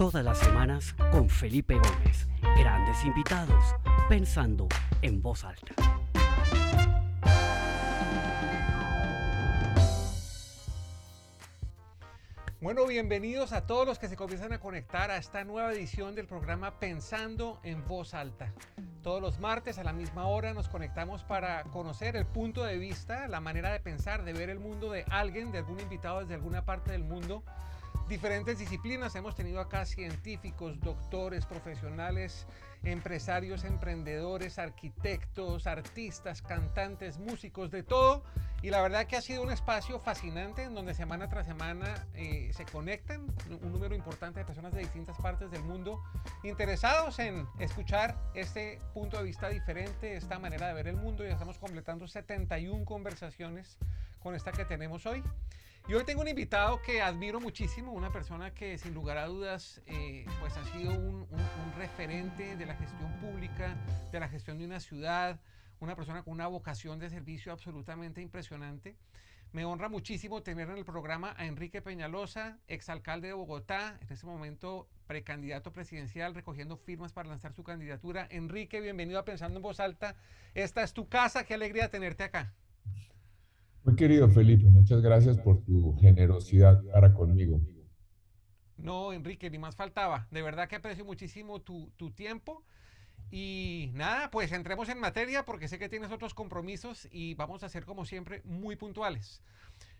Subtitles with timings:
[0.00, 2.26] Todas las semanas con Felipe Gómez.
[2.56, 3.62] Grandes invitados,
[4.08, 4.66] pensando
[5.02, 5.74] en voz alta.
[12.62, 16.26] Bueno, bienvenidos a todos los que se comienzan a conectar a esta nueva edición del
[16.26, 18.54] programa Pensando en Voz Alta.
[19.02, 23.28] Todos los martes a la misma hora nos conectamos para conocer el punto de vista,
[23.28, 26.64] la manera de pensar, de ver el mundo de alguien, de algún invitado desde alguna
[26.64, 27.44] parte del mundo.
[28.10, 32.44] Diferentes disciplinas, hemos tenido acá científicos, doctores, profesionales,
[32.82, 38.24] empresarios, emprendedores, arquitectos, artistas, cantantes, músicos, de todo.
[38.62, 42.50] Y la verdad que ha sido un espacio fascinante en donde semana tras semana eh,
[42.52, 43.28] se conectan
[43.62, 46.02] un número importante de personas de distintas partes del mundo
[46.42, 51.22] interesados en escuchar este punto de vista diferente, esta manera de ver el mundo.
[51.22, 53.78] Ya estamos completando 71 conversaciones
[54.18, 55.22] con esta que tenemos hoy.
[55.88, 59.82] Y hoy tengo un invitado que admiro muchísimo, una persona que sin lugar a dudas
[59.86, 61.26] eh, pues ha sido un,
[61.76, 63.76] referente de la gestión pública,
[64.12, 65.40] de la gestión de una ciudad,
[65.80, 68.96] una persona con una vocación de servicio absolutamente impresionante.
[69.52, 74.26] Me honra muchísimo tener en el programa a Enrique Peñalosa, exalcalde de Bogotá, en este
[74.26, 78.28] momento precandidato presidencial, recogiendo firmas para lanzar su candidatura.
[78.30, 80.14] Enrique, bienvenido a Pensando en Voz Alta.
[80.54, 82.54] Esta es tu casa, qué alegría tenerte acá.
[83.84, 87.60] Muy querido Felipe, muchas gracias por tu generosidad para conmigo.
[88.76, 90.26] No, Enrique, ni más faltaba.
[90.30, 92.64] De verdad que aprecio muchísimo tu, tu tiempo.
[93.30, 97.68] Y nada, pues entremos en materia porque sé que tienes otros compromisos y vamos a
[97.68, 99.40] ser como siempre muy puntuales.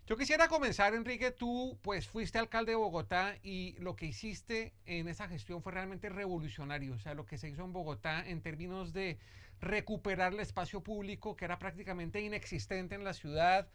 [0.06, 5.06] Yo quisiera comenzar, Enrique, tú pues fuiste alcalde de Bogotá y lo que hiciste en
[5.06, 8.92] esa gestión fue realmente revolucionario, o sea, lo que se hizo en Bogotá en términos
[8.92, 9.19] de
[9.61, 13.69] recuperar el espacio público que era prácticamente inexistente en la ciudad,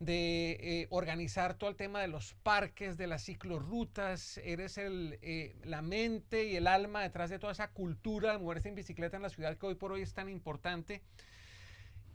[0.00, 5.56] de eh, organizar todo el tema de los parques, de las ciclorrutas, eres el, eh,
[5.64, 9.24] la mente y el alma detrás de toda esa cultura de moverse en bicicleta en
[9.24, 11.02] la ciudad que hoy por hoy es tan importante.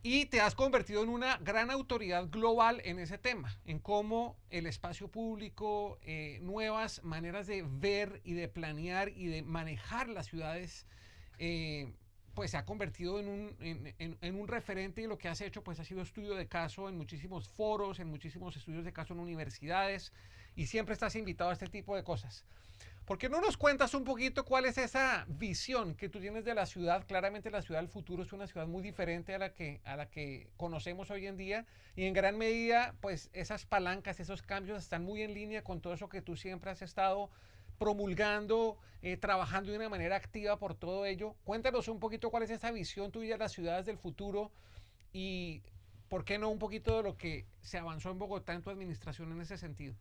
[0.01, 4.65] Y te has convertido en una gran autoridad global en ese tema, en cómo el
[4.65, 10.85] espacio público, eh, nuevas maneras de ver y de planear y de manejar las ciudades
[12.33, 15.79] pues se ha convertido en un, en, un, referente y lo que has hecho pues
[15.79, 20.11] ha sido estudio de caso en muchísimos foros, en muchísimos estudios de caso en universidades
[20.55, 22.45] y siempre estás invitado a este tipo de cosas.
[23.05, 26.55] ¿Por qué no nos cuentas un poquito cuál es esa visión que tú tienes de
[26.55, 27.05] la ciudad?
[27.05, 30.09] Claramente la ciudad del futuro es una ciudad muy diferente a la que, a la
[30.09, 31.65] que conocemos hoy en día
[31.97, 35.93] y en gran medida pues esas palancas, esos cambios están muy en línea con todo
[35.93, 37.29] eso que tú siempre has estado
[37.83, 41.35] promulgando, eh, trabajando de una manera activa por todo ello.
[41.43, 44.51] Cuéntanos un poquito cuál es esa visión tuya de las ciudades del futuro
[45.11, 45.61] y
[46.07, 49.33] por qué no un poquito de lo que se avanzó en Bogotá en tu administración
[49.33, 49.95] en ese sentido.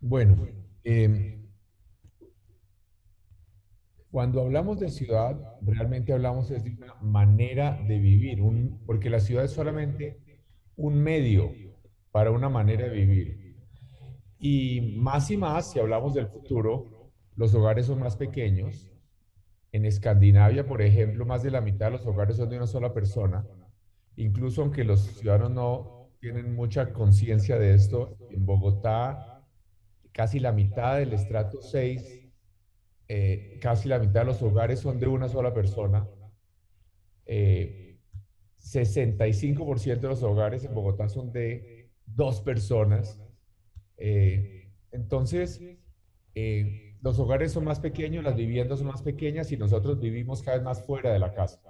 [0.00, 0.48] Bueno,
[0.82, 1.46] em,
[4.10, 8.38] cuando hablamos de ciudad, realmente hablamos de una manera de vivir,
[8.86, 10.18] porque la ciudad es solamente
[10.76, 11.52] un medio
[12.12, 13.41] para una manera de vivir.
[14.44, 18.90] Y más y más, si hablamos del futuro, los hogares son más pequeños.
[19.70, 22.92] En Escandinavia, por ejemplo, más de la mitad de los hogares son de una sola
[22.92, 23.46] persona.
[24.16, 29.46] Incluso aunque los ciudadanos no tienen mucha conciencia de esto, en Bogotá
[30.10, 32.28] casi la mitad del estrato 6,
[33.06, 36.04] eh, casi la mitad de los hogares son de una sola persona.
[37.24, 43.21] 65% eh, de los hogares en Bogotá son de dos personas.
[43.96, 45.60] Eh, entonces,
[46.34, 50.56] eh, los hogares son más pequeños, las viviendas son más pequeñas y nosotros vivimos cada
[50.58, 51.60] vez más fuera de la casa.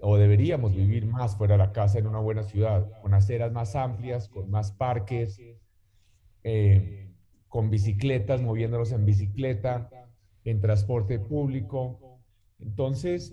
[0.00, 3.74] O deberíamos vivir más fuera de la casa en una buena ciudad, con aceras más
[3.76, 5.40] amplias, con más parques,
[6.44, 7.12] eh,
[7.48, 9.90] con bicicletas, moviéndonos en bicicleta,
[10.44, 12.20] en transporte público.
[12.58, 13.32] Entonces,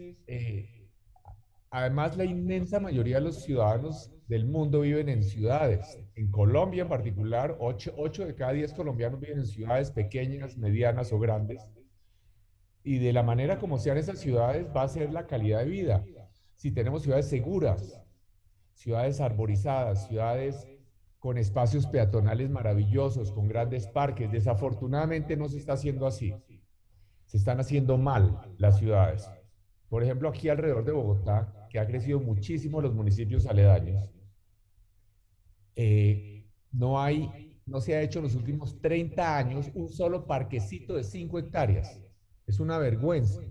[1.69, 6.00] además la inmensa mayoría de los ciudadanos del mundo viven en ciudades.
[6.16, 11.20] En Colombia en particular, 8, de cada 10 colombianos viven en ciudades pequeñas, medianas o
[11.20, 11.67] grandes.
[12.84, 16.05] Y de la manera como sean esas ciudades va a ser la calidad de vida.
[16.55, 18.02] Si tenemos ciudades seguras,
[18.73, 20.67] ciudades arborizadas, ciudades
[21.20, 26.34] con espacios peatonales maravillosos, con grandes parques, desafortunadamente no se está haciendo así.
[27.25, 29.29] Se están haciendo mal las ciudades.
[29.93, 34.09] Por ejemplo, aquí alrededor de Bogotá, que ha crecido muchísimo los municipios aledaños.
[35.75, 40.95] Eh, no hay, no se ha hecho en los últimos 30 años un solo parquecito
[40.95, 42.01] de 5 hectáreas.
[42.47, 43.43] Es una vergüenza.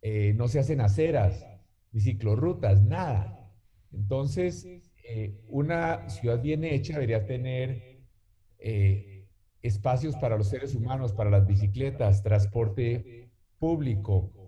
[0.00, 1.44] Eh, no se hacen aceras,
[1.90, 3.52] ni ciclorrutas, nada.
[3.92, 4.64] Entonces,
[5.02, 8.00] eh, una ciudad bien hecha debería tener
[9.60, 13.28] espacios para los seres humanos, para las bicicletas, transporte
[13.58, 14.41] público.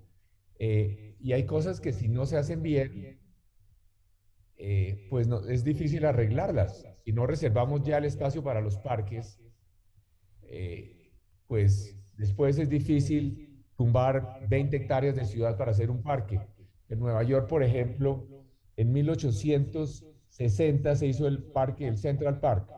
[0.58, 3.18] Eh, y hay cosas que si no se hacen bien,
[4.56, 6.86] eh, pues no, es difícil arreglarlas.
[7.04, 9.40] Si no reservamos ya el espacio para los parques,
[10.42, 11.12] eh,
[11.46, 16.40] pues después es difícil tumbar 20 hectáreas de ciudad para hacer un parque.
[16.88, 18.28] En Nueva York, por ejemplo,
[18.76, 22.70] en 1860 se hizo el parque, el Central Park,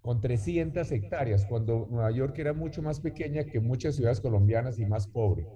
[0.00, 4.86] con 300 hectáreas, cuando Nueva York era mucho más pequeña que muchas ciudades colombianas y
[4.86, 5.46] más pobre.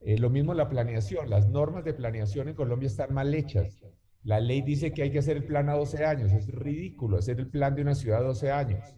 [0.00, 3.82] Eh, lo mismo la planeación, las normas de planeación en Colombia están mal hechas.
[4.22, 7.38] La ley dice que hay que hacer el plan a 12 años, es ridículo hacer
[7.38, 8.94] el plan de una ciudad a 12 años,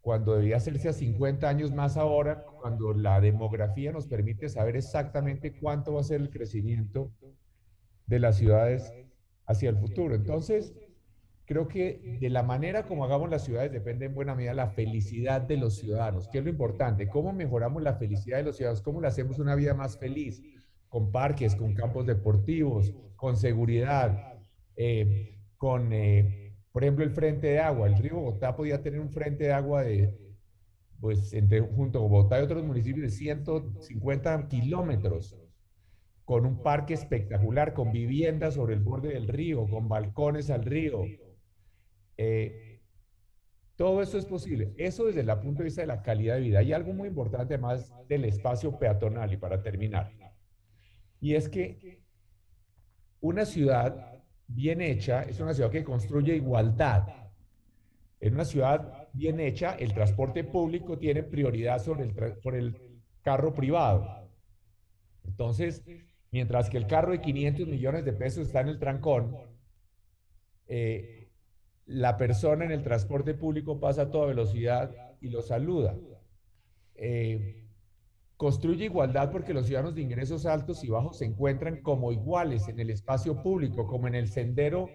[0.00, 5.58] cuando debía hacerse a 50 años más ahora, cuando la demografía nos permite saber exactamente
[5.58, 7.12] cuánto va a ser el crecimiento
[8.06, 8.92] de las ciudades
[9.46, 10.14] hacia el futuro.
[10.14, 10.74] Entonces,
[11.46, 15.42] creo que de la manera como hagamos las ciudades depende en buena medida la felicidad
[15.42, 19.00] de los ciudadanos, que es lo importante, cómo mejoramos la felicidad de los ciudadanos, cómo
[19.00, 20.42] le hacemos una vida más feliz,
[20.88, 24.38] con parques, con campos deportivos, con seguridad,
[24.76, 27.88] eh, con, eh, por ejemplo, el frente de agua.
[27.88, 30.16] El río Bogotá podía tener un frente de agua de,
[31.00, 35.36] pues, entre, junto a Bogotá y otros municipios de 150 kilómetros
[36.24, 41.02] con un parque espectacular, con viviendas sobre el borde del río, con balcones al río,
[42.16, 42.80] eh,
[43.76, 44.72] todo eso es posible.
[44.76, 46.58] Eso desde el punto de vista de la calidad de vida.
[46.60, 50.12] Hay algo muy importante además del espacio peatonal y para terminar.
[51.20, 52.02] Y es que
[53.20, 57.08] una ciudad bien hecha es una ciudad que construye igualdad.
[58.20, 62.14] En una ciudad bien hecha, el transporte público tiene prioridad sobre el,
[62.54, 64.30] el carro privado.
[65.24, 65.82] Entonces,
[66.30, 69.36] mientras que el carro de 500 millones de pesos está en el trancón,
[70.66, 71.23] eh,
[71.86, 74.90] la persona en el transporte público pasa a toda velocidad
[75.20, 75.96] y lo saluda.
[76.94, 77.64] Eh,
[78.36, 82.80] construye igualdad porque los ciudadanos de ingresos altos y bajos se encuentran como iguales en
[82.80, 84.88] el espacio público, como en el sendero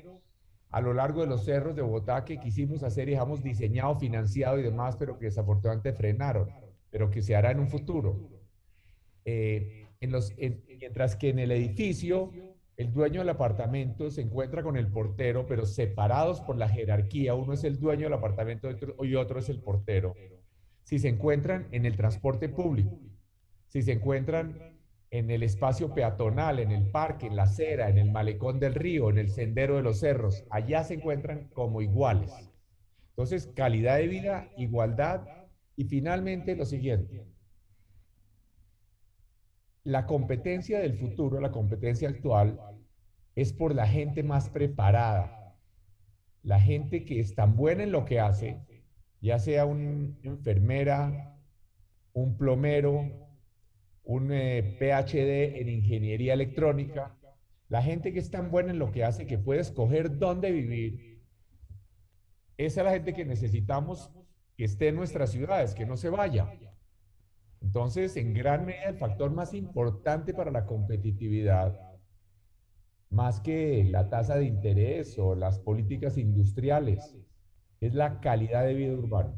[0.71, 4.59] a lo largo de los cerros de Bogotá que quisimos hacer y hemos diseñado, financiado
[4.59, 6.49] y demás, pero que desafortunadamente frenaron,
[6.91, 8.29] pero que se hará en un futuro.
[9.25, 12.31] Eh, en los, mientras que en el edificio
[12.79, 17.35] el dueño del apartamento se encuentra con el portero, pero separados por la jerarquía.
[17.35, 18.69] Uno es el dueño del apartamento
[19.03, 20.15] y otro es el portero.
[20.83, 22.97] Si se encuentran en el transporte público,
[23.67, 24.77] si se encuentran
[25.09, 29.09] en el espacio peatonal, en el parque, en la acera, en el malecón del río,
[29.09, 32.31] en el sendero de los cerros, allá se encuentran como iguales.
[33.09, 35.27] Entonces, calidad de vida, igualdad
[35.75, 37.25] y finalmente lo siguiente,
[39.89, 42.59] la competencia del futuro, la competencia actual,
[43.35, 45.55] es por la gente más preparada,
[46.43, 48.61] la gente que es tan buena en lo que hace,
[49.19, 51.35] ya sea una enfermera,
[52.13, 53.29] un plomero,
[54.03, 57.17] un eh, PhD en ingeniería electrónica,
[57.67, 61.23] la gente que es tan buena en lo que hace que puede escoger dónde vivir,
[62.57, 64.11] esa es la gente que necesitamos
[64.55, 66.51] que esté en nuestras ciudades, que no se vaya.
[67.61, 71.79] Entonces, en gran medida, el factor más importante para la competitividad,
[73.09, 77.15] más que la tasa de interés o las políticas industriales,
[77.81, 79.33] es la calidad de vida urbana.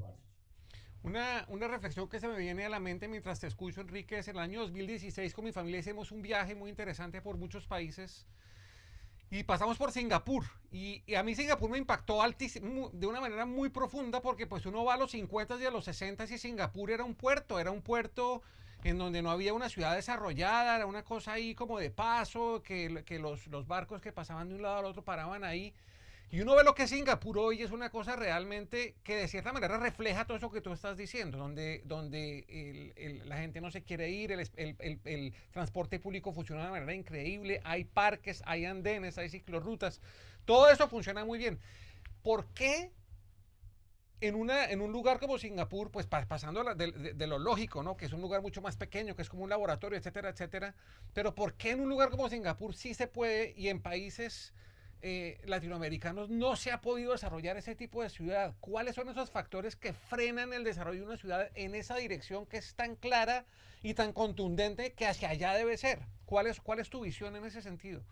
[1.03, 4.37] Una, reflexión que se me viene a la mente mientras te escucho, Enrique, es el
[4.37, 8.27] año 2016 con mi familia hicimos un viaje muy interesante por muchos países
[9.31, 10.43] y pasamos por Singapur.
[10.71, 14.83] Y, a mí Singapur me impactó altísimo, de una manera muy profunda porque pues uno
[14.83, 17.81] va a los 50 y a los 60 y Singapur era un puerto, era un
[17.81, 18.41] puerto
[18.83, 23.03] en donde no había una ciudad desarrollada, era una cosa ahí como de paso, que,
[23.05, 25.73] que los, los barcos que pasaban de un lado al otro paraban ahí.
[26.33, 29.51] Y uno ve lo que es Singapur hoy, es una cosa realmente que de cierta
[29.51, 34.09] manera refleja todo eso que tú estás diciendo, donde, donde la gente no se quiere
[34.09, 39.99] ir, el, transporte público funciona de manera increíble, hay parques, hay andenes, hay ciclorrutas,
[40.45, 41.59] todo eso funciona muy bien.
[42.23, 42.93] ¿Por qué
[44.21, 47.97] en, una, en un lugar como Singapur, pues pasando de, de, lo lógico, ¿no?
[47.97, 50.75] Que es un lugar mucho más pequeño, que es como un laboratorio, etcétera, etcétera.
[51.13, 54.53] Pero ¿por qué en un lugar como Singapur sí se puede y en países
[55.01, 58.55] eh, latinoamericanos no se ha podido desarrollar ese tipo de ciudad.
[58.59, 62.57] ¿Cuáles son esos factores que frenan el desarrollo de una ciudad en esa dirección que
[62.57, 63.45] es tan clara
[63.83, 65.99] y tan contundente que hacia allá debe ser?
[66.25, 68.03] ¿Cuál es, cuál es tu visión en ese sentido?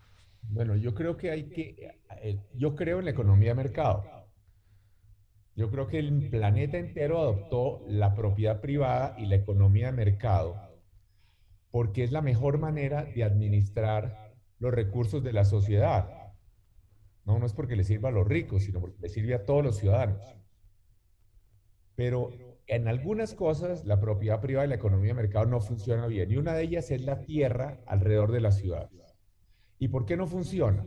[0.42, 4.04] Bueno, yo creo que hay que, eh, yo creo en la economía de mercado.
[5.56, 10.70] Yo creo que el planeta entero adoptó la propiedad privada y la economía de mercado
[11.70, 16.19] porque es la mejor manera de administrar los recursos de la sociedad.
[17.30, 19.62] No, no es porque le sirva a los ricos, sino porque le sirve a todos
[19.62, 20.20] los ciudadanos.
[21.94, 22.30] Pero
[22.66, 26.28] en algunas cosas la propiedad privada y la economía de mercado no funciona bien.
[26.32, 29.16] Y una de ellas es la tierra alrededor de las ciudades.
[29.78, 30.84] ¿Y por qué no funciona?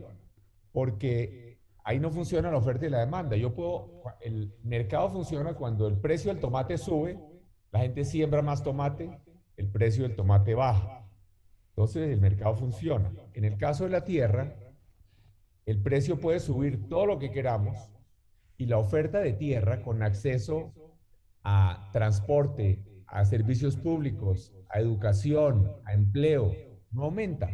[0.70, 3.36] Porque ahí no funciona la oferta y la demanda.
[3.36, 7.18] Yo puedo, el mercado funciona cuando el precio del tomate sube,
[7.72, 9.18] la gente siembra más tomate,
[9.56, 11.08] el precio del tomate baja.
[11.70, 13.10] Entonces el mercado funciona.
[13.32, 14.54] En el caso de la tierra,
[15.66, 17.90] el precio puede subir todo lo que queramos
[18.56, 20.72] y la oferta de tierra con acceso
[21.42, 26.52] a transporte, a servicios públicos, a educación, a empleo,
[26.90, 27.50] no aumenta.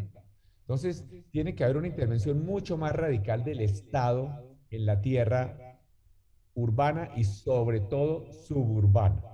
[0.61, 5.81] Entonces, tiene que haber una intervención mucho más radical del Estado en la tierra
[6.55, 9.30] urbana y sobre todo suburbana.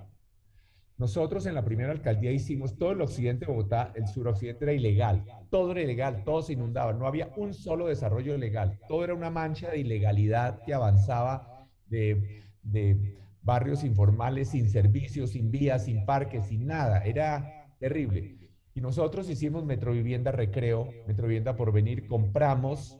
[0.97, 5.23] Nosotros en la primera alcaldía hicimos todo el occidente de Bogotá, el suroccidente era ilegal,
[5.51, 9.29] todo era ilegal, todo se inundaba, no había un solo desarrollo legal, todo era una
[9.29, 16.47] mancha de ilegalidad que avanzaba de, de barrios informales, sin servicios, sin vías, sin parques,
[16.47, 18.35] sin nada, era terrible.
[18.73, 22.99] Y nosotros hicimos Metrovivienda Recreo, Metrovivienda por venir, compramos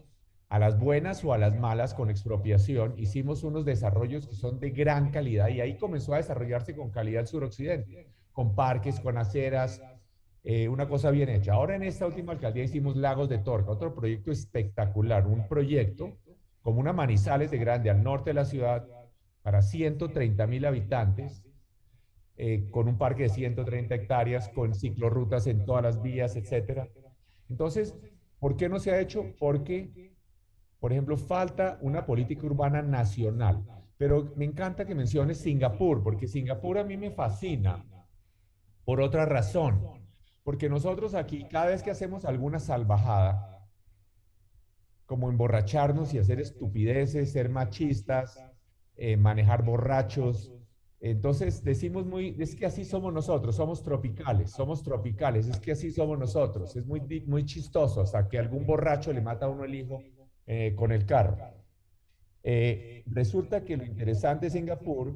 [0.50, 4.70] a las buenas o a las malas con expropiación, hicimos unos desarrollos que son de
[4.70, 9.82] gran calidad y ahí comenzó a desarrollarse con calidad el suroccidente, con parques, con aceras,
[10.44, 11.54] eh, una cosa bien hecha.
[11.54, 16.18] Ahora en esta última alcaldía hicimos Lagos de Torca, otro proyecto espectacular, un proyecto
[16.62, 18.88] como una Manizales de grande al norte de la ciudad
[19.42, 21.44] para 130 mil habitantes,
[22.38, 26.88] eh, con un parque de 130 hectáreas, con ciclorrutas en todas las vías, etcétera.
[27.50, 27.96] Entonces,
[28.40, 29.34] ¿por qué no se ha hecho?
[29.40, 30.16] Porque
[30.80, 33.64] por ejemplo, falta una política urbana nacional.
[33.98, 37.84] Pero me encanta que menciones Singapur, porque Singapur a mí me fascina
[38.86, 39.82] por otra razón.
[40.44, 43.68] Porque nosotros aquí, cada vez que hacemos alguna salvajada,
[45.06, 48.40] como emborracharnos y hacer estupideces, ser machistas,
[48.96, 50.54] eh, manejar borrachos,
[51.00, 55.92] entonces decimos muy, es que así somos nosotros, somos tropicales, somos tropicales, es que así
[55.92, 59.76] somos nosotros, es muy, muy chistoso, hasta que algún borracho le mata a uno el
[59.76, 60.02] hijo
[60.48, 61.38] eh, con el carro.
[62.42, 65.14] Eh, resulta que lo interesante de Singapur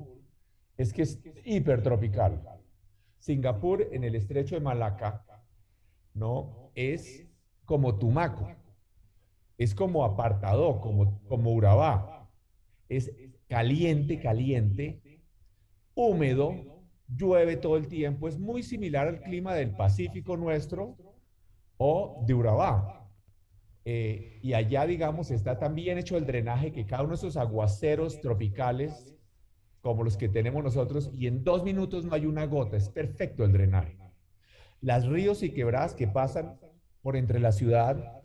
[0.77, 2.41] es que es hipertropical.
[3.17, 5.25] Singapur en el estrecho de Malaca,
[6.13, 6.71] ¿no?
[6.75, 7.25] Es
[7.65, 8.51] como Tumaco,
[9.57, 12.29] es como Apartado, como, como Urabá.
[12.89, 13.11] Es
[13.47, 15.21] caliente, caliente,
[15.93, 20.97] húmedo, llueve todo el tiempo, es muy similar al clima del Pacífico nuestro
[21.77, 23.00] o de Urabá.
[23.83, 28.21] Eh, y allá, digamos, está también hecho el drenaje que cada uno de esos aguaceros
[28.21, 29.15] tropicales,
[29.81, 33.43] como los que tenemos nosotros, y en dos minutos no hay una gota, es perfecto
[33.43, 33.97] el drenaje.
[34.81, 36.59] Las ríos y quebradas que pasan
[37.01, 38.21] por entre la ciudad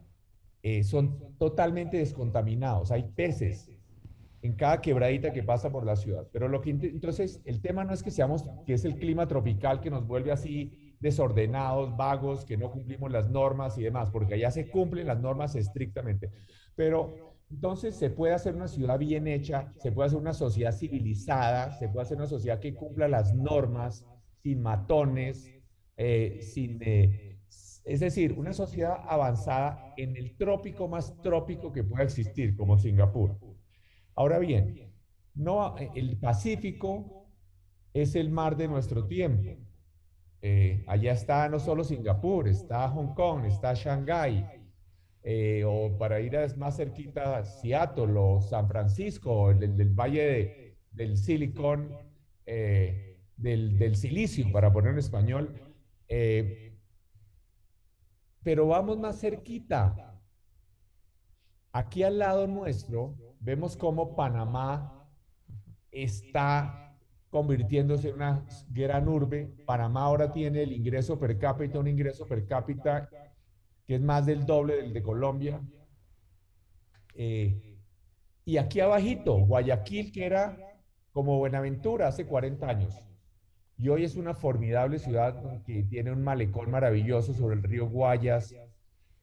[0.63, 3.71] eh, son totalmente descontaminados, hay peces
[4.43, 6.29] en cada quebradita que pasa por la ciudad.
[6.33, 9.81] Pero lo que entonces el tema no es que seamos, que es el clima tropical
[9.81, 14.51] que nos vuelve así desordenados, vagos, que no cumplimos las normas y demás, porque allá
[14.51, 16.31] se cumplen las normas estrictamente.
[16.75, 21.73] Pero entonces se puede hacer una ciudad bien hecha, se puede hacer una sociedad civilizada,
[21.79, 24.07] se puede hacer una sociedad que cumpla las normas,
[24.43, 25.51] sin matones,
[25.97, 26.79] eh, sin...
[26.83, 27.33] Eh,
[27.85, 33.39] es decir, una sociedad avanzada en el trópico más trópico que pueda existir, como Singapur.
[34.17, 34.93] Ahora bien,
[35.35, 37.29] no, el Pacífico
[37.95, 39.66] es el mar de nuestro tiempo.
[40.49, 44.47] Eh, allá está no solo Singapur, está Hong Kong, está Shanghái,
[45.25, 51.17] eh, o para ir a, más cerquita, Seattle o San Francisco, el, del valle del
[51.17, 51.91] Silicon,
[52.47, 55.53] eh, del, del, silicio, para poner en español.
[58.45, 60.21] pero vamos más cerquita.
[61.73, 65.11] Aquí al lado nuestro, vemos cómo Panamá
[65.91, 66.86] está
[67.31, 69.51] convirtiéndose en una gran urbe.
[69.67, 73.09] Panamá ahora tiene el ingreso per cápita, un ingreso per cápita
[73.87, 75.61] que es más del doble del de Colombia.
[77.15, 77.79] Eh,
[78.45, 80.57] y aquí abajito, Guayaquil, que era
[81.13, 83.03] como Buenaventura hace 40 años.
[83.79, 88.55] Y hoy es una formidable ciudad que tiene un malecón maravilloso sobre el río Guayas,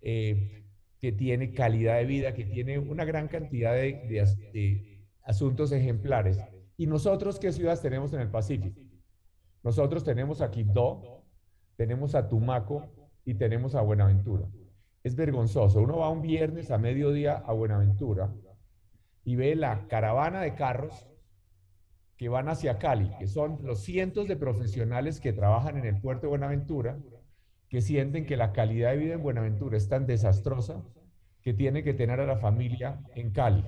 [0.02, 0.64] eh,
[1.00, 3.94] que tiene calidad de vida, que tiene una gran cantidad de,
[4.54, 6.40] de asuntos ejemplares.
[6.84, 8.82] ¿Y nosotros qué ciudades tenemos en el Pacífico?
[9.64, 11.24] Nosotros tenemos a Quibdó,
[11.78, 12.92] tenemos a Tumaco
[13.24, 14.50] y tenemos a Buenaventura.
[15.02, 15.82] Es vergonzoso.
[15.82, 18.36] Uno va un viernes a mediodía a Buenaventura
[19.24, 21.08] y ve la caravana de carros
[22.18, 26.24] que van hacia Cali, que son los cientos de profesionales que trabajan en el puerto
[26.24, 27.00] de Buenaventura,
[27.70, 30.84] que sienten que la calidad de vida en Buenaventura es tan desastrosa
[31.42, 33.64] que tiene que tener a la familia en Cali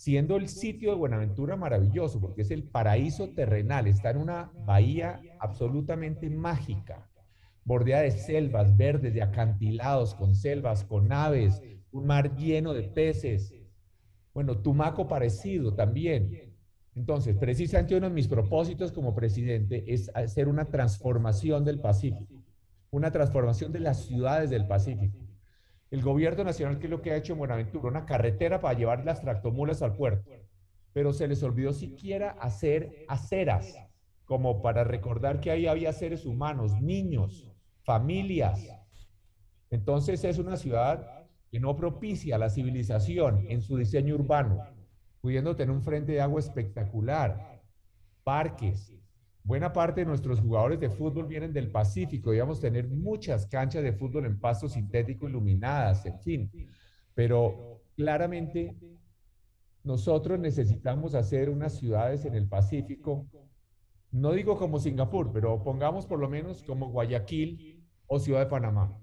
[0.00, 5.20] siendo el sitio de Buenaventura maravilloso, porque es el paraíso terrenal, está en una bahía
[5.38, 7.06] absolutamente mágica,
[7.64, 11.60] bordeada de selvas verdes, de acantilados, con selvas, con aves,
[11.92, 13.52] un mar lleno de peces.
[14.32, 16.56] Bueno, Tumaco parecido también.
[16.94, 22.42] Entonces, precisamente uno de mis propósitos como presidente es hacer una transformación del Pacífico,
[22.90, 25.29] una transformación de las ciudades del Pacífico.
[25.90, 27.88] El gobierno nacional, ¿qué es lo que ha hecho en Buenaventura?
[27.88, 30.30] Una carretera para llevar las tractomulas al puerto.
[30.92, 33.76] Pero se les olvidó siquiera hacer aceras,
[34.24, 37.50] como para recordar que ahí había seres humanos, niños,
[37.82, 38.68] familias.
[39.70, 44.64] Entonces es una ciudad que no propicia la civilización en su diseño urbano,
[45.20, 47.60] pudiendo tener un frente de agua espectacular,
[48.22, 48.94] parques,
[49.42, 53.92] Buena parte de nuestros jugadores de fútbol vienen del Pacífico, digamos, tener muchas canchas de
[53.92, 56.50] fútbol en pasto sintético iluminadas, en fin.
[57.14, 58.76] Pero claramente
[59.82, 63.26] nosotros necesitamos hacer unas ciudades en el Pacífico,
[64.10, 68.96] no digo como Singapur, pero pongamos por lo menos como Guayaquil o Ciudad de Panamá.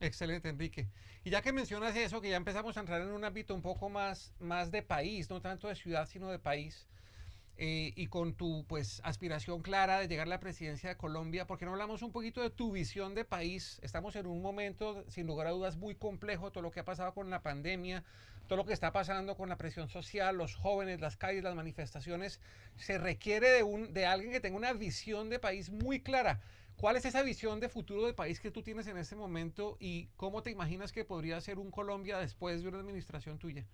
[0.00, 0.88] Excelente, Enrique.
[1.24, 3.88] Y ya que mencionas eso, que ya empezamos a entrar en un ámbito un poco
[3.88, 6.86] más, más de país, no tanto de ciudad, sino de país,
[7.58, 11.64] eh, y con tu pues aspiración clara de llegar a la presidencia de Colombia, porque
[11.64, 13.78] no hablamos un poquito de tu visión de país?
[13.82, 17.14] Estamos en un momento, sin lugar a dudas, muy complejo, todo lo que ha pasado
[17.14, 18.04] con la pandemia,
[18.46, 22.40] todo lo que está pasando con la presión social, los jóvenes, las calles, las manifestaciones,
[22.76, 26.40] se requiere de, un, de alguien que tenga una visión de país muy clara.
[26.76, 30.08] ¿Cuál es esa visión de futuro de país que tú tienes en este momento y
[30.16, 33.66] cómo te imaginas que podría ser un Colombia después de una administración tuya?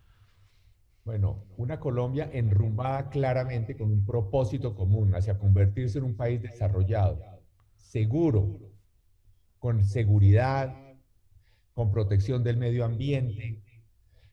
[1.05, 7.21] Bueno, una Colombia enrumbada claramente con un propósito común hacia convertirse en un país desarrollado,
[7.77, 8.61] seguro,
[9.59, 10.77] con seguridad,
[11.75, 13.65] con protección del medio ambiente,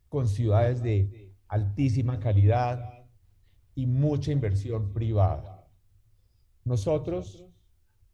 [0.09, 3.07] con ciudades de altísima calidad
[3.73, 5.67] y mucha inversión privada.
[6.65, 7.47] Nosotros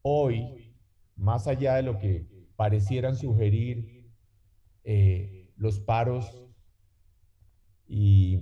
[0.01, 0.73] hoy,
[1.17, 2.25] más allá de lo que
[2.55, 4.09] parecieran sugerir
[4.85, 6.44] eh, los paros
[7.87, 8.39] y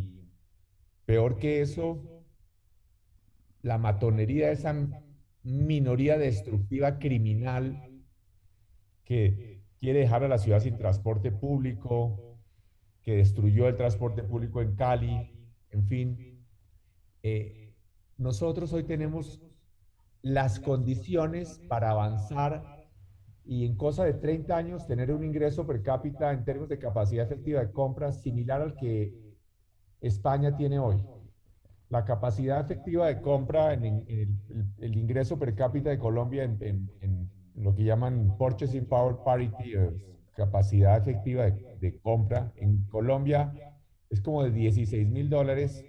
[1.05, 2.23] peor que eso,
[3.61, 4.75] la matonería de esa
[5.43, 7.89] minoría destructiva criminal
[9.03, 12.39] que quiere dejar a la ciudad sin transporte público,
[13.01, 15.31] que destruyó el transporte público en Cali,
[15.71, 16.45] en fin.
[17.21, 17.73] Eh,
[18.17, 19.41] nosotros hoy tenemos
[20.21, 22.87] las condiciones para avanzar
[23.45, 27.25] y en cosa de 30 años tener un ingreso per cápita en términos de capacidad
[27.25, 29.22] efectiva de compra similar al que
[30.03, 31.03] España tiene hoy.
[31.89, 34.05] La capacidad efectiva de compra en,
[34.77, 39.73] el, ingreso per cápita de Colombia en, lo que llaman Purchasing Power Parity,
[40.35, 43.53] capacidad efectiva de, compra en Colombia
[44.09, 45.83] es como de 16 mil dólares,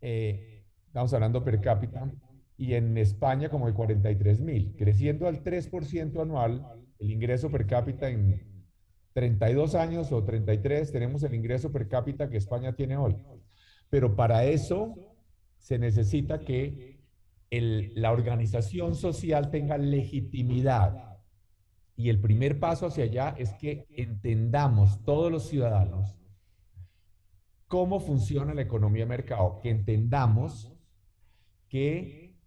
[0.00, 2.10] eh, estamos hablando per cápita,
[2.56, 6.66] y en España como de 43 mil, creciendo al 3% anual
[6.98, 8.57] el ingreso per cápita en,
[9.18, 13.16] 32 años o 33 tenemos el ingreso per cápita que España tiene hoy.
[13.90, 14.94] Pero para eso
[15.58, 17.00] se necesita que
[17.50, 21.18] la organización social tenga legitimidad.
[21.96, 26.14] Y el primer paso hacia allá es que entendamos todos los ciudadanos
[27.66, 30.72] cómo funciona la economía de mercado, que entendamos
[31.68, 32.38] que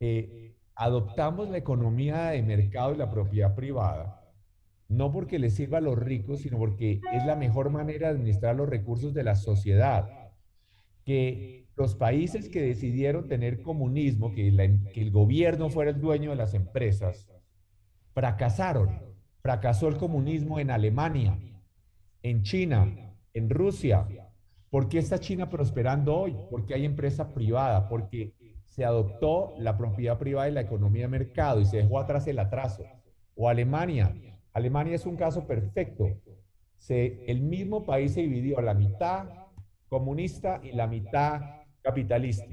[0.00, 4.15] eh, adoptamos la economía de mercado y la propiedad privada
[4.88, 8.54] no porque les sirva a los ricos, sino porque es la mejor manera de administrar
[8.54, 10.08] los recursos de la sociedad.
[11.04, 14.52] Que los países que decidieron tener comunismo, que,
[14.92, 17.28] que el gobierno fuera el dueño de las empresas,
[18.12, 19.02] fracasaron.
[19.42, 21.38] Fracasó el comunismo en Alemania,
[22.22, 24.08] en China, en Rusia.
[24.70, 26.36] ¿Por qué está China prosperando hoy?
[26.50, 31.60] Porque hay empresa privada, porque se adoptó la propiedad privada y la economía de mercado
[31.60, 32.84] y se dejó atrás el atraso.
[33.34, 34.14] O Alemania,
[34.56, 36.18] Alemania es un caso perfecto.
[36.78, 39.28] Se, el mismo país se dividió a la mitad
[39.90, 41.42] comunista y la mitad
[41.82, 42.46] capitalista.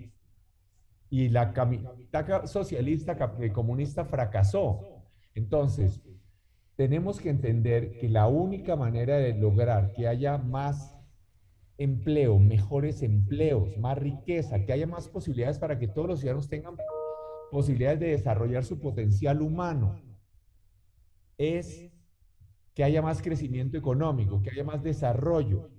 [1.10, 1.54] Y la
[1.98, 5.06] mitad socialista eh, comunista fracasó.
[5.34, 6.02] Entonces,
[6.76, 10.98] tenemos que entender que la única manera de lograr que haya más
[11.78, 16.76] empleo, mejores empleos, más riqueza, que haya más posibilidades para que todos los ciudadanos tengan
[17.50, 20.02] posibilidades de desarrollar su potencial humano,
[21.38, 21.93] es
[22.74, 25.70] que haya más crecimiento económico, que haya más desarrollo.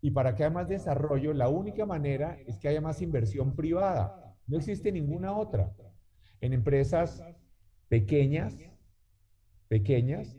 [0.00, 4.34] Y para que haya más desarrollo, la única manera es que haya más inversión privada.
[4.46, 5.74] No existe ninguna otra.
[6.40, 7.22] En empresas
[7.88, 8.56] pequeñas,
[9.68, 10.36] pequeñas,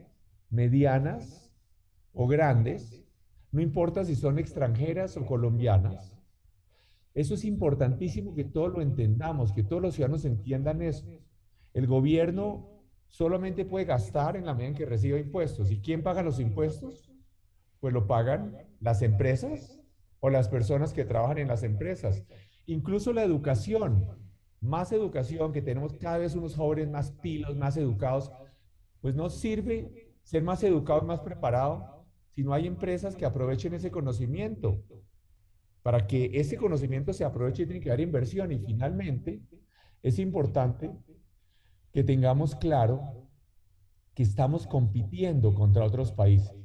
[0.50, 1.54] medianas
[2.14, 3.04] o grandes,
[3.52, 6.18] no importa si son extranjeras o colombianas.
[7.14, 11.08] Eso es importantísimo que todos lo entendamos, que todos los ciudadanos entiendan eso.
[11.74, 12.77] El gobierno
[13.10, 15.72] solamente puede gastar en la medida en que reciba impuestos.
[15.72, 17.12] ¿Y quién paga los impuestos?
[17.80, 19.80] Pues lo pagan las empresas
[20.20, 22.24] o las personas que trabajan en las empresas.
[22.66, 24.06] Incluso la educación,
[24.60, 28.32] más educación, que tenemos cada vez unos jóvenes más pilos, más educados,
[29.02, 33.92] pues no sirve ser más educado, más preparado, si no hay empresas que aprovechen ese
[33.92, 34.84] conocimiento.
[35.82, 39.42] Para que ese conocimiento se aproveche tiene que haber inversión y finalmente
[40.04, 40.92] es importante
[41.92, 43.28] que tengamos claro
[44.14, 46.56] que estamos compitiendo contra otros países.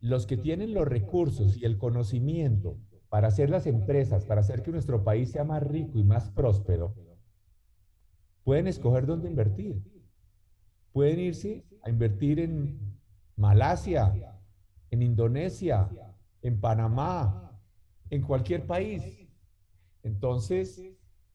[0.00, 4.72] Los que tienen los recursos y el conocimiento para hacer las empresas, para hacer que
[4.72, 6.94] nuestro país sea más rico y más próspero,
[8.42, 9.82] pueden escoger dónde invertir.
[10.92, 12.98] Pueden irse a invertir en
[13.36, 14.12] Malasia,
[14.90, 15.88] en Indonesia,
[16.42, 17.60] en Panamá,
[18.10, 19.28] en cualquier país.
[20.02, 20.82] Entonces,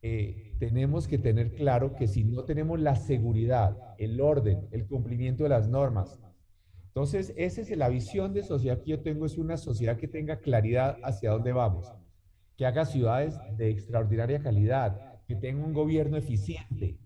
[0.02, 5.44] eh, tenemos que tener claro que si no tenemos la seguridad, el orden, el cumplimiento
[5.44, 6.20] de las normas,
[6.98, 10.40] entonces esa es la visión de sociedad que yo tengo, es una sociedad que tenga
[10.40, 11.94] claridad hacia dónde vamos,
[12.56, 16.98] que haga ciudades de extraordinaria calidad, que tenga un gobierno eficiente,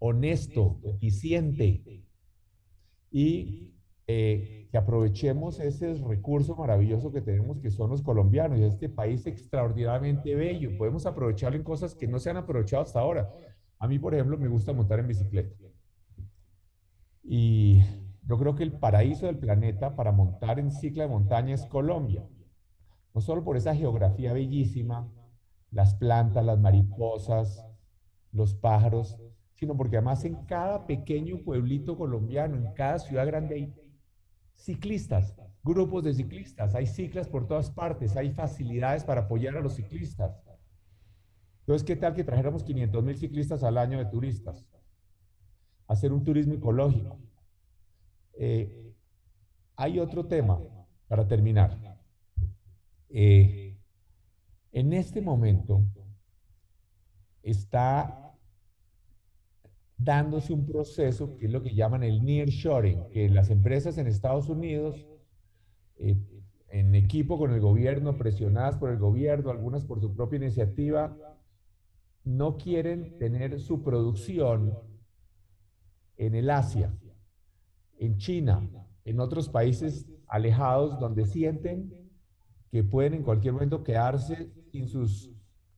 [0.00, 2.02] honesto, eficiente.
[3.12, 3.77] Y
[4.10, 9.26] eh, que aprovechemos ese recurso maravilloso que tenemos, que son los colombianos, y este país
[9.26, 10.76] extraordinariamente bello.
[10.78, 13.30] Podemos aprovecharlo en cosas que no se han aprovechado hasta ahora.
[13.78, 15.54] A mí, por ejemplo, me gusta montar en bicicleta.
[17.22, 17.82] Y
[18.26, 22.26] yo creo que el paraíso del planeta para montar en cicla de montaña es Colombia.
[23.14, 25.12] No solo por esa geografía bellísima,
[25.70, 27.62] las plantas, las mariposas,
[28.32, 29.18] los pájaros,
[29.54, 33.74] sino porque además en cada pequeño pueblito colombiano, en cada ciudad grande hay
[34.58, 39.74] ciclistas, grupos de ciclistas, hay ciclas por todas partes, hay facilidades para apoyar a los
[39.74, 40.42] ciclistas.
[41.60, 44.66] Entonces, ¿qué tal que trajéramos 500 mil ciclistas al año de turistas?
[45.86, 47.18] Hacer un turismo ecológico.
[48.34, 48.94] Eh,
[49.76, 50.58] hay otro tema
[51.06, 51.78] para terminar.
[53.10, 53.78] Eh,
[54.72, 55.82] en este momento
[57.42, 58.27] está
[59.98, 64.48] dándose un proceso que es lo que llaman el nearshoring, que las empresas en Estados
[64.48, 65.06] Unidos,
[65.96, 66.16] eh,
[66.68, 71.16] en equipo con el gobierno, presionadas por el gobierno, algunas por su propia iniciativa,
[72.24, 74.78] no quieren tener su producción
[76.16, 76.96] en el Asia,
[77.98, 78.68] en China,
[79.04, 81.92] en otros países alejados donde sienten
[82.70, 85.32] que pueden en cualquier momento quedarse sin sus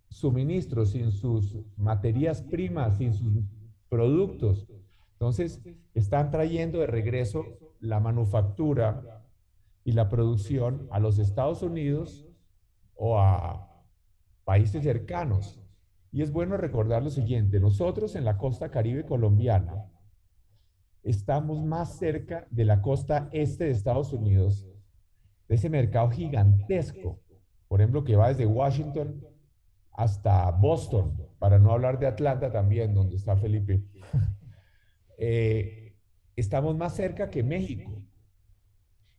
[0.09, 3.33] suministros, sin sus materias primas, sin sus
[3.91, 4.67] productos.
[5.13, 5.61] Entonces,
[5.93, 7.45] están trayendo de regreso
[7.81, 9.27] la manufactura
[9.85, 12.27] y la producción a los Estados Unidos
[12.95, 13.85] o a
[14.45, 15.61] países cercanos.
[16.13, 19.91] Y es bueno recordar lo siguiente, nosotros en la costa caribe colombiana
[21.03, 24.67] estamos más cerca de la costa este de Estados Unidos,
[25.49, 27.21] de ese mercado gigantesco,
[27.69, 29.25] por ejemplo, que va desde Washington
[29.93, 33.83] hasta Boston, para no hablar de Atlanta también, donde está Felipe.
[35.23, 35.99] Eh,
[36.35, 38.03] estamos más cerca que México.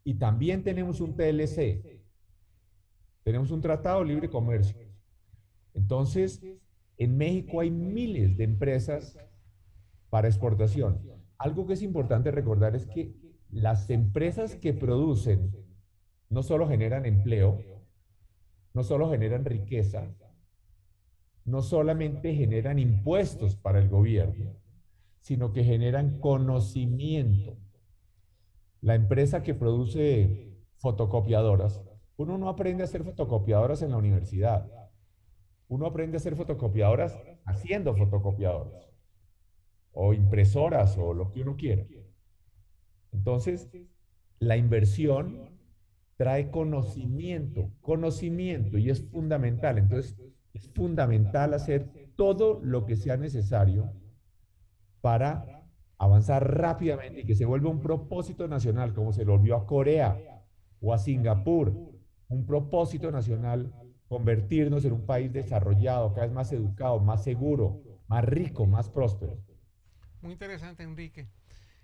[0.03, 2.01] Y también tenemos un TLC.
[3.21, 4.75] Tenemos un Tratado de Libre Comercio.
[5.75, 6.41] Entonces,
[6.97, 9.15] en México hay miles de empresas
[10.09, 10.99] para exportación.
[11.37, 13.13] Algo que es importante recordar es que
[13.51, 15.55] las empresas que producen
[16.29, 17.59] no solo generan empleo,
[18.73, 20.11] no solo generan riqueza,
[21.45, 24.55] no solamente generan impuestos para el gobierno,
[25.21, 27.57] sino que generan conocimiento.
[28.81, 31.81] La empresa que produce fotocopiadoras,
[32.17, 34.69] uno no aprende a hacer fotocopiadoras en la universidad.
[35.67, 38.91] Uno aprende a hacer fotocopiadoras haciendo fotocopiadoras
[39.93, 41.85] o impresoras o lo que uno quiera.
[43.11, 43.69] Entonces,
[44.39, 45.49] la inversión
[46.17, 49.77] trae conocimiento, conocimiento y es fundamental.
[49.77, 50.17] Entonces,
[50.69, 53.93] fundamental hacer todo lo que sea necesario
[55.01, 55.65] para
[55.97, 60.43] avanzar rápidamente y que se vuelva un propósito nacional, como se lo volvió a Corea
[60.79, 61.73] o a Singapur,
[62.27, 63.73] un propósito nacional,
[64.07, 69.37] convertirnos en un país desarrollado, cada vez más educado, más seguro, más rico, más próspero.
[70.21, 71.27] Muy interesante, Enrique.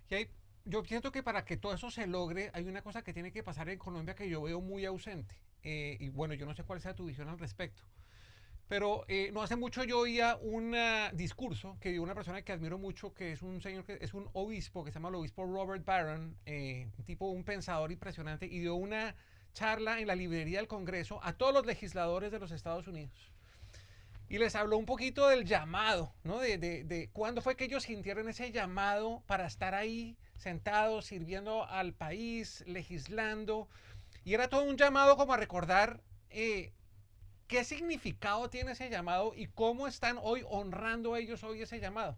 [0.10, 0.28] Y
[0.66, 3.44] yo siento que para que todo eso se logre, hay una cosa que tiene que
[3.44, 5.36] pasar en Colombia que yo veo muy ausente.
[5.64, 7.84] Eh, y bueno, yo no sé cuál sea tu visión al respecto
[8.68, 10.76] Pero eh, no hace mucho yo oía un
[11.14, 14.30] discurso que dio una persona que admiro mucho, que es un señor que es un
[14.34, 18.60] obispo, que se llama el obispo Robert Barron, eh, un tipo, un pensador impresionante, y
[18.60, 19.16] dio una
[19.54, 23.32] charla en la librería del Congreso a todos los legisladores de los Estados Unidos.
[24.30, 26.40] Y les habló un poquito del llamado, ¿no?
[26.40, 31.66] De, de, de cuándo fue que ellos sintieron ese llamado para estar ahí sentados, sirviendo
[31.66, 33.70] al país, legislando.
[34.26, 36.74] Y era todo un llamado como a recordar eh,
[37.48, 42.18] ¿Qué significado tiene ese llamado y cómo están hoy honrando ellos hoy ese llamado?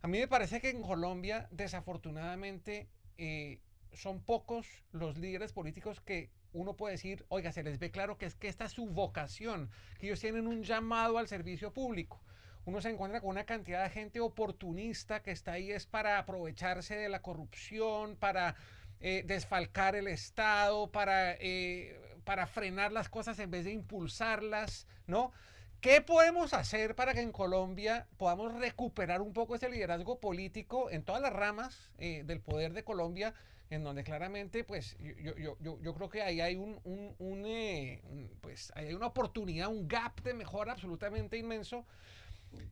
[0.00, 2.88] A mí me parece que en Colombia, desafortunadamente,
[3.18, 3.58] eh,
[3.92, 8.26] son pocos los líderes políticos que uno puede decir, oiga, se les ve claro que
[8.26, 12.20] es que esta es su vocación, que ellos tienen un llamado al servicio público.
[12.64, 16.94] Uno se encuentra con una cantidad de gente oportunista que está ahí es para aprovecharse
[16.94, 18.54] de la corrupción, para
[19.00, 25.32] eh, desfalcar el Estado, para eh, para frenar las cosas en vez de impulsarlas, ¿no?
[25.80, 31.02] ¿Qué podemos hacer para que en Colombia podamos recuperar un poco ese liderazgo político en
[31.02, 33.34] todas las ramas eh, del poder de Colombia,
[33.68, 38.00] en donde claramente, pues, yo, yo, yo, yo creo que ahí hay un, un, eh,
[38.40, 41.84] pues, hay una oportunidad, un gap de mejora absolutamente inmenso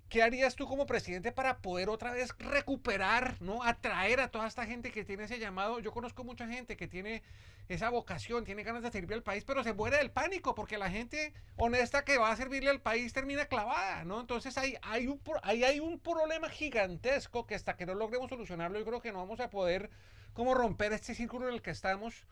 [0.09, 3.63] ¿Qué harías tú como presidente para poder otra vez recuperar, ¿no?
[3.63, 5.81] atraer a toda esta gente que tiene ese llamado?
[5.81, 7.23] Yo conozco mucha gente que tiene
[7.69, 10.91] esa vocación, tiene ganas de servir al país, pero se muere del pánico porque la
[10.91, 14.21] gente honesta que va a servirle al país termina clavada, ¿no?
[14.21, 18.79] Entonces hay, hay, un, ahí hay un problema gigantesco que hasta que no logremos solucionarlo,
[18.79, 19.89] yo creo que no vamos a poder
[20.35, 22.27] como romper este círculo en el que estamos.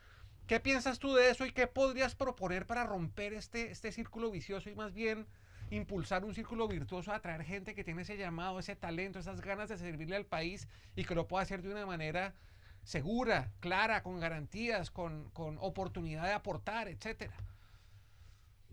[0.46, 4.68] ¿Qué piensas tú de eso y qué podrías proponer para romper este, este círculo vicioso
[4.68, 5.26] y más bien
[5.70, 9.78] impulsar un círculo virtuoso, atraer gente que tiene ese llamado, ese talento, esas ganas de
[9.78, 12.34] servirle al país y que lo pueda hacer de una manera
[12.82, 17.34] segura, clara, con garantías, con, con oportunidad de aportar, etcétera.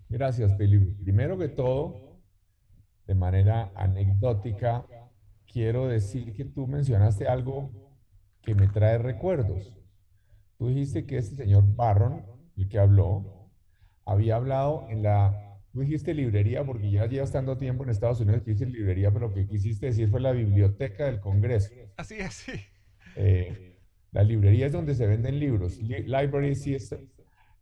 [0.10, 0.96] Gracias, Felipe.
[1.04, 2.18] Primero que todo,
[3.06, 4.86] de manera anecdótica,
[5.46, 7.72] quiero decir que tú mencionaste algo
[8.42, 9.74] que me trae recuerdos.
[10.58, 13.50] Tú dijiste que este señor Barron, el que habló,
[14.06, 15.47] había hablado en la
[15.78, 19.28] Tú dijiste librería porque ya llevas tanto tiempo en Estados Unidos que dices librería, pero
[19.28, 21.72] lo que quisiste decir fue la biblioteca del Congreso.
[21.98, 22.54] Así es, sí.
[23.16, 23.78] Eh,
[24.12, 25.78] la librería es donde se venden libros.
[25.78, 26.94] Library sí es.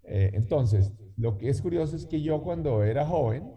[0.03, 3.51] Eh, entonces, lo que es curioso es que yo cuando era joven,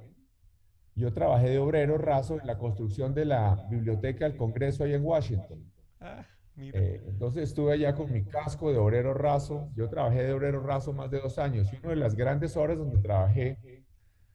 [0.96, 5.04] yo trabajé de obrero raso en la construcción de la biblioteca del Congreso ahí en
[5.04, 5.72] Washington.
[6.00, 6.80] Ah, mira.
[6.80, 9.70] Eh, entonces estuve allá con mi casco de obrero raso.
[9.76, 12.76] Yo trabajé de obrero raso más de dos años y una de las grandes horas
[12.76, 13.77] donde trabajé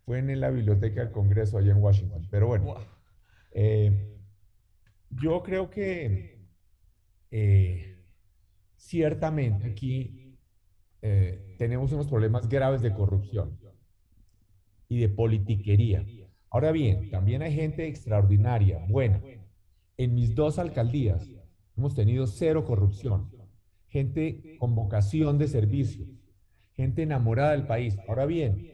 [0.06, 2.28] fue en la biblioteca del Congreso allá en Washington.
[2.30, 2.76] Pero bueno,
[3.52, 4.20] eh,
[5.10, 6.48] yo creo que
[7.32, 7.98] eh,
[8.76, 10.38] ciertamente aquí
[11.02, 13.60] eh, tenemos unos problemas graves de corrupción
[14.88, 16.06] y de politiquería.
[16.50, 19.22] Ahora bien, también hay gente extraordinaria, buena.
[19.98, 21.30] En mis dos alcaldías
[21.76, 23.32] hemos tenido cero corrupción,
[23.88, 26.06] gente con vocación de servicio,
[26.74, 27.98] gente enamorada del país.
[28.08, 28.73] Ahora bien,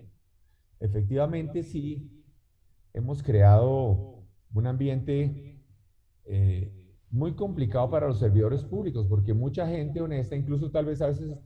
[0.80, 2.24] efectivamente sí
[2.94, 5.62] hemos creado un ambiente
[6.26, 6.72] eh,
[7.12, 11.38] muy complicado para los servidores públicos, porque mucha gente honesta, incluso tal vez a veces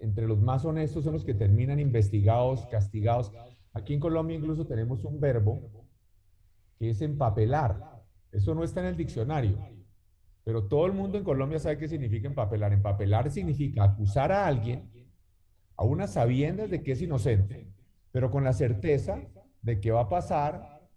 [0.00, 3.32] entre los más honestos son los que terminan investigados, castigados.
[3.72, 5.70] Aquí en Colombia incluso tenemos un verbo
[6.78, 8.02] que es empapelar.
[8.32, 9.58] Eso no está en el diccionario,
[10.44, 12.72] pero todo el mundo en Colombia sabe qué significa empapelar.
[12.72, 14.90] Empapelar significa acusar a alguien
[15.76, 17.75] a unas sabiendas de que es inocente
[18.12, 19.20] pero con la certeza
[19.62, 20.88] de que va a pasar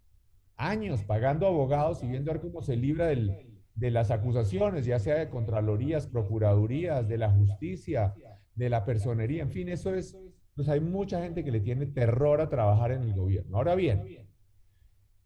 [0.55, 6.07] años pagando abogados y viendo cómo se libra de las acusaciones, ya sea de contralorías,
[6.07, 8.13] procuradurías, de la justicia,
[8.55, 10.17] de la personería, en fin, eso es,
[10.55, 13.55] pues hay mucha gente que le tiene terror a trabajar en el gobierno.
[13.55, 14.27] Ahora bien,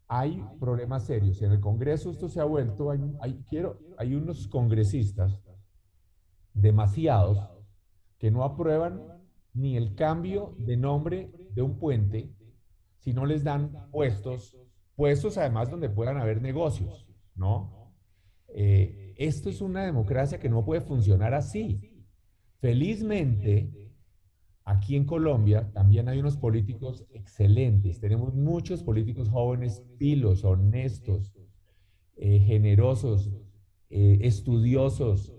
[0.06, 1.42] hay problemas serios.
[1.42, 5.42] En el Congreso esto se ha vuelto, hay, quiero, hay unos congresistas,
[6.52, 7.50] demasiados,
[8.18, 9.02] que no aprueban
[9.54, 12.34] ni el cambio de nombre de un puente
[13.04, 14.56] si no les dan puestos,
[14.96, 17.92] puestos además donde puedan haber negocios, ¿no?
[18.48, 21.82] Eh, esto es una democracia que no puede funcionar así.
[22.60, 23.70] Felizmente,
[24.64, 28.00] aquí en Colombia también hay unos políticos excelentes.
[28.00, 31.34] Tenemos muchos políticos jóvenes, pilos, honestos,
[32.16, 33.30] eh, generosos,
[33.90, 35.34] eh, estudiosos.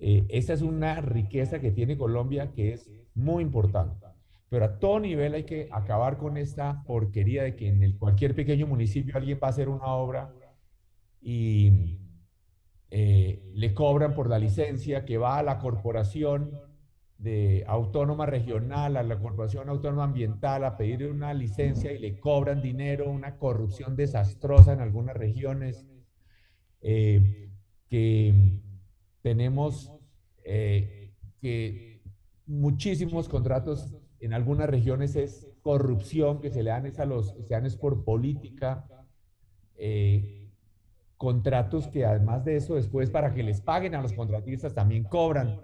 [0.00, 4.06] esa es una riqueza que tiene Colombia que es muy importante.
[4.48, 8.34] Pero a todo nivel hay que acabar con esta porquería de que en el, cualquier
[8.34, 10.32] pequeño municipio alguien va a hacer una obra
[11.20, 11.98] y
[12.90, 16.50] eh, le cobran por la licencia, que va a la corporación
[17.22, 22.60] de autónoma regional a la Corporación Autónoma Ambiental a pedir una licencia y le cobran
[22.60, 25.86] dinero, una corrupción desastrosa en algunas regiones,
[26.80, 27.48] eh,
[27.88, 28.60] que
[29.22, 29.92] tenemos
[30.44, 31.91] eh, que
[32.46, 37.54] muchísimos contratos en algunas regiones es corrupción que se le dan es a los, se
[37.54, 38.86] dan es por política,
[39.76, 40.50] eh,
[41.16, 45.60] contratos que además de eso después para que les paguen a los contratistas también cobran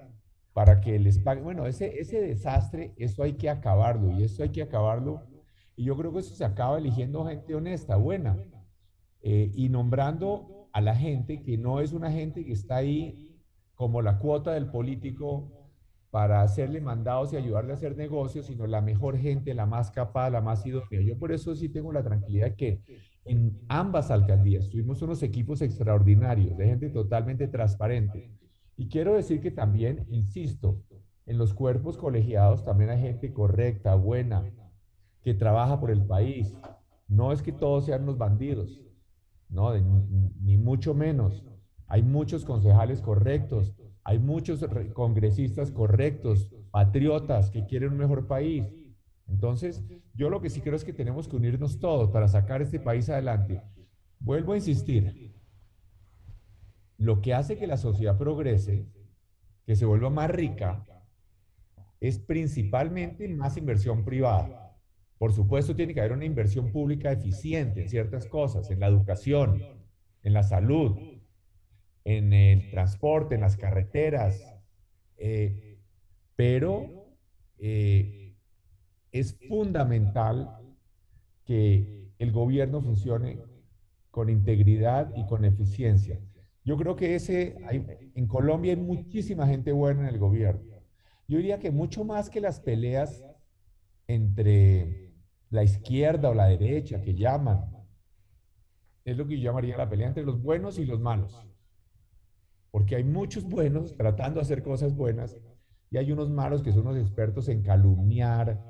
[0.52, 1.44] para que les paguen.
[1.44, 5.22] Bueno, ese, ese desastre, eso hay que acabarlo y eso hay que acabarlo.
[5.76, 8.36] Y yo creo que eso se acaba eligiendo gente honesta, buena,
[9.22, 13.36] eh, y nombrando a la gente que no es una gente que está ahí
[13.74, 15.57] como la cuota del político
[16.10, 20.30] para hacerle mandados y ayudarle a hacer negocios, sino la mejor gente, la más capaz,
[20.30, 21.02] la más idónea.
[21.02, 22.82] Yo por eso sí tengo la tranquilidad que
[23.24, 28.30] en ambas alcaldías tuvimos unos equipos extraordinarios de gente totalmente transparente.
[28.76, 30.82] Y quiero decir que también, insisto,
[31.26, 34.50] en los cuerpos colegiados también hay gente correcta, buena,
[35.22, 36.56] que trabaja por el país.
[37.06, 38.80] No es que todos sean unos bandidos,
[39.50, 41.44] no, ni mucho menos.
[41.86, 48.72] Hay muchos concejales correctos, hay muchos congresistas correctos, patriotas que quieren un mejor país.
[49.26, 49.84] Entonces,
[50.14, 53.08] yo lo que sí creo es que tenemos que unirnos todos para sacar este país
[53.10, 53.62] adelante.
[54.18, 55.34] Vuelvo a insistir,
[56.96, 58.86] lo que hace que la sociedad progrese,
[59.64, 60.84] que se vuelva más rica,
[62.00, 64.76] es principalmente más inversión privada.
[65.18, 69.62] Por supuesto, tiene que haber una inversión pública eficiente en ciertas cosas, en la educación,
[70.22, 70.96] en la salud,
[72.04, 74.40] en el transporte, en las carreteras,
[75.16, 75.78] eh,
[76.36, 77.16] pero
[77.58, 78.36] eh,
[79.12, 80.58] es fundamental
[81.44, 83.40] que el gobierno funcione
[84.10, 86.20] con integridad y con eficiencia.
[86.64, 87.56] Yo creo que ese,
[88.14, 90.82] en Colombia hay muchísima gente buena en el gobierno.
[91.26, 93.24] Yo diría que mucho más que las peleas
[94.06, 95.14] entre
[95.50, 97.70] la izquierda o la derecha que llaman,
[99.04, 101.47] es lo que yo llamaría la pelea entre los buenos y los malos
[102.70, 105.36] porque hay muchos buenos tratando de hacer cosas buenas
[105.90, 108.62] y hay unos malos que son unos expertos en calumniar,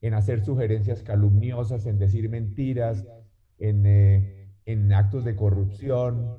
[0.00, 3.06] en hacer sugerencias calumniosas, en decir mentiras,
[3.58, 6.38] en, eh, en actos de corrupción.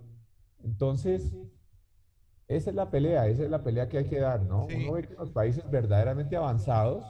[0.63, 1.35] Entonces,
[2.47, 4.65] esa es la pelea, esa es la pelea que hay que dar, ¿no?
[4.65, 7.05] Uno ve que en los países verdaderamente avanzados,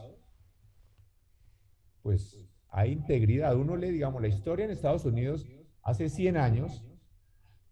[2.02, 3.56] pues hay integridad.
[3.56, 5.48] Uno le, digamos, la historia en Estados Unidos
[5.82, 6.84] hace 100 años,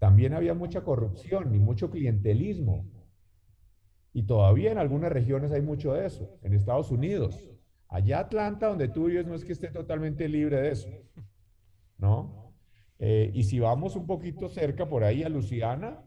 [0.02, 2.88] también había mucha corrupción y mucho clientelismo.
[4.14, 6.40] Y todavía en algunas regiones hay mucho de eso.
[6.42, 7.52] En Estados Unidos,
[7.88, 10.90] allá Atlanta, donde tú vives, no es que esté totalmente libre de eso.
[12.00, 12.52] ¿No?
[12.98, 16.04] Eh, y si vamos un poquito cerca por ahí a Luciana,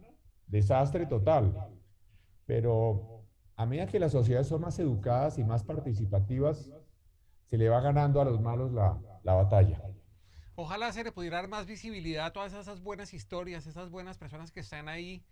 [0.49, 1.55] desastre total.
[2.47, 3.23] Pero
[3.55, 6.69] a medida que las sociedades son más educadas y más participativas,
[7.45, 9.81] se le va ganando a los malos la, la batalla.
[10.57, 14.53] Ojalá se le pudiera dar más visibilidad a todas esas buenas historias, esas buenas personas
[14.53, 15.25] que están ahí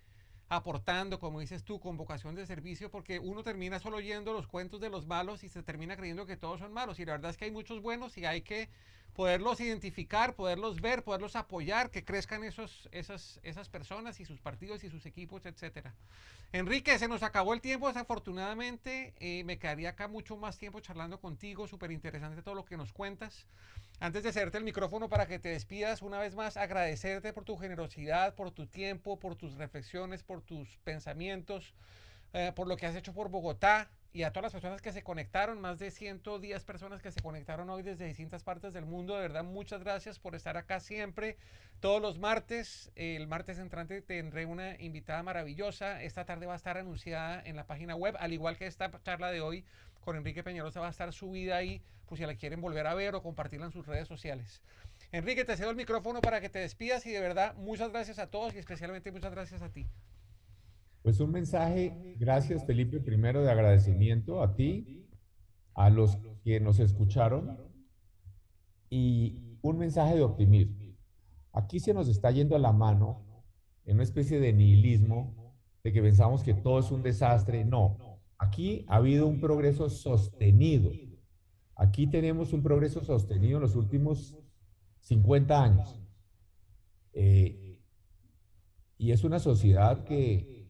[0.48, 4.80] aportando, como dices tú, con vocación de servicio, porque uno termina solo oyendo los cuentos
[4.80, 6.98] de los malos y se termina creyendo que todos son malos.
[6.98, 8.68] Y la verdad es que hay muchos buenos y hay que
[9.14, 14.84] poderlos identificar, poderlos ver, poderlos apoyar, que crezcan esos, esas, esas personas y sus partidos
[14.84, 15.94] y sus equipos, etcétera.
[16.52, 19.14] Enrique, se nos acabó el tiempo, desafortunadamente.
[19.20, 22.92] Eh, me quedaría acá mucho más tiempo charlando contigo, súper interesante todo lo que nos
[22.92, 23.46] cuentas.
[24.00, 27.56] Antes de hacerte el micrófono para que te despidas, una vez más agradecerte por tu
[27.56, 31.74] generosidad, por tu tiempo, por tus reflexiones, por tus pensamientos,
[32.32, 35.02] eh, por lo que has hecho por Bogotá y a todas las personas que se
[35.02, 39.14] conectaron, más de 110 personas que se conectaron hoy desde distintas partes del mundo.
[39.14, 41.38] De verdad, muchas gracias por estar acá siempre,
[41.80, 42.90] todos los martes.
[42.94, 46.02] El martes entrante tendré una invitada maravillosa.
[46.02, 49.30] Esta tarde va a estar anunciada en la página web, al igual que esta charla
[49.30, 49.64] de hoy
[50.00, 53.14] con Enrique Peñalosa va a estar subida ahí, pues si la quieren volver a ver
[53.14, 54.60] o compartirla en sus redes sociales.
[55.10, 58.28] Enrique, te cedo el micrófono para que te despidas y de verdad muchas gracias a
[58.28, 59.86] todos y especialmente muchas gracias a ti.
[61.02, 65.08] Pues un mensaje, gracias Felipe, primero de agradecimiento a ti,
[65.74, 67.58] a los que nos escucharon
[68.88, 70.96] y un mensaje de optimismo.
[71.52, 73.26] Aquí se nos está yendo a la mano
[73.84, 77.64] en una especie de nihilismo, de que pensamos que todo es un desastre.
[77.64, 78.12] No,
[78.42, 80.90] Aquí ha habido un progreso sostenido.
[81.76, 84.36] Aquí tenemos un progreso sostenido en los últimos
[85.02, 86.02] 50 años.
[87.12, 87.80] Eh,
[88.98, 90.61] y es una sociedad que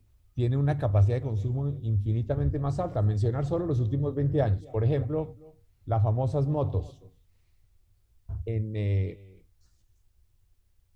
[0.43, 3.01] tiene una capacidad de consumo infinitamente más alta.
[3.01, 4.65] Mencionar solo los últimos 20 años.
[4.73, 5.37] Por ejemplo,
[5.87, 7.01] las famosas motos.
[8.45, 9.45] En eh,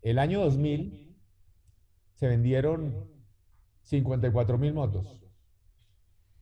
[0.03, 1.17] el año 2000
[2.15, 3.09] se vendieron
[3.83, 5.25] 54 mil motos.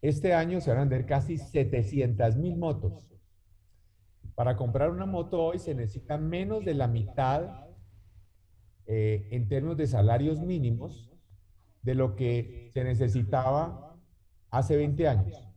[0.00, 3.14] Este año se van a vender casi 700 mil motos.
[4.34, 7.66] Para comprar una moto hoy se necesita menos de la mitad
[8.86, 11.13] eh, en términos de salarios mínimos
[11.84, 13.96] de lo que se necesitaba
[14.50, 15.48] hace 20 años.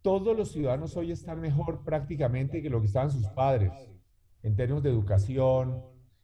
[0.00, 3.72] Todos los ciudadanos hoy están mejor prácticamente que lo que estaban sus padres,
[4.42, 5.82] en términos de educación,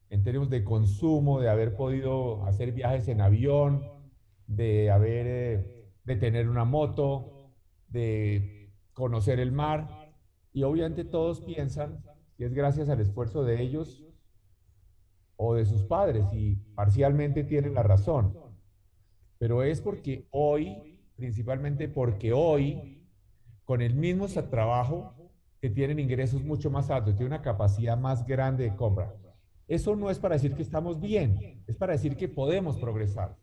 [0.08, 3.82] en términos de consumo, de haber podido hacer viajes en avión,
[4.46, 7.50] de haber, eh, de tener una moto,
[7.88, 10.12] de conocer el mar.
[10.52, 12.04] Y obviamente todos piensan
[12.36, 14.04] que es gracias al esfuerzo de ellos
[15.36, 18.41] o de sus padres y parcialmente tienen la razón.
[19.42, 23.02] Pero es porque hoy, principalmente porque hoy,
[23.64, 25.16] con el mismo trabajo,
[25.58, 29.12] tienen ingresos mucho más altos, tienen una capacidad más grande de compra.
[29.66, 33.36] Eso no es para decir que estamos bien, es para decir que podemos progresar.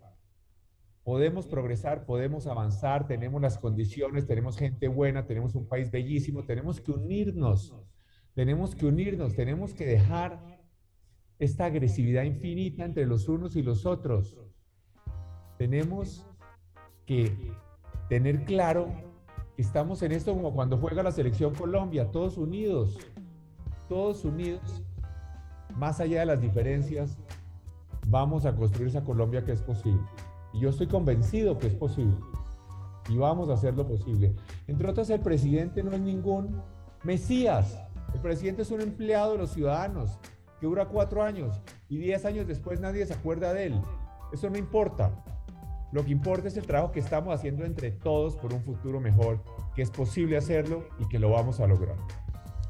[1.03, 6.79] Podemos progresar, podemos avanzar, tenemos las condiciones, tenemos gente buena, tenemos un país bellísimo, tenemos
[6.79, 7.75] que unirnos,
[8.35, 10.61] tenemos que unirnos, tenemos que dejar
[11.39, 14.39] esta agresividad infinita entre los unos y los otros.
[15.59, 16.25] Tenemos
[17.05, 17.35] que
[18.07, 18.87] tener claro
[19.57, 22.97] que estamos en esto como cuando juega la selección Colombia, todos unidos,
[23.89, 24.85] todos unidos
[25.75, 27.17] más allá de las diferencias,
[28.07, 30.01] vamos a construir esa Colombia que es posible.
[30.53, 32.15] Y yo estoy convencido que es posible.
[33.09, 34.33] Y vamos a hacer lo posible.
[34.65, 36.61] Entre otras, el presidente no es ningún
[37.03, 37.77] Mesías.
[38.13, 40.19] El presidente es un empleado de los ciudadanos
[40.61, 43.81] que dura cuatro años y diez años después nadie se acuerda de él.
[44.31, 45.11] Eso no importa.
[45.91, 49.43] Lo que importa es el trabajo que estamos haciendo entre todos por un futuro mejor,
[49.75, 51.95] que es posible hacerlo y que lo vamos a lograr.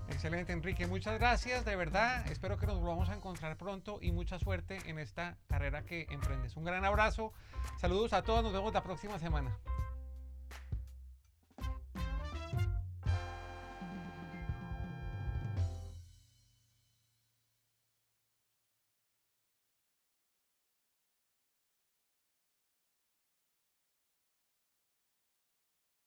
[0.10, 0.88] Excelente, Enrique.
[0.88, 2.26] Muchas gracias, de verdad.
[2.32, 6.58] Espero que nos volvamos a encontrar pronto y mucha suerte en esta carrera que emprendes.
[6.58, 7.32] Un gran abrazo.
[7.80, 8.44] Saludos a todos.
[8.44, 9.58] Nos vemos la próxima semana.